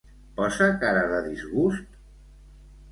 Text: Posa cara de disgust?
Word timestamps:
Posa 0.39 0.69
cara 0.85 1.03
de 1.13 1.21
disgust? 1.29 2.03